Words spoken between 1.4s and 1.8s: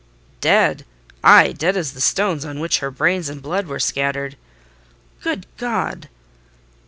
dead